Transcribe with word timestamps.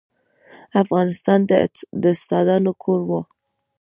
افغانستان 0.83 1.39
د 2.01 2.03
استادانو 2.13 2.71
کور 2.83 3.01
و. 3.09 3.11